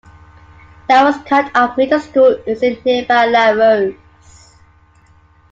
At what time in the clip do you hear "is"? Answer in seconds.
2.47-2.63